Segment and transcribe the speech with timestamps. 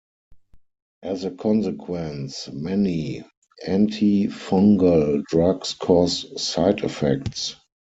[1.03, 3.23] As a consequence, many
[3.67, 7.55] antifungal drugs cause side-effects.